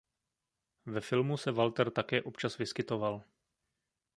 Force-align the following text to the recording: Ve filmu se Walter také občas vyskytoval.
Ve 0.85 1.01
filmu 1.01 1.37
se 1.37 1.51
Walter 1.51 1.91
také 1.91 2.21
občas 2.21 2.57
vyskytoval. 2.57 3.23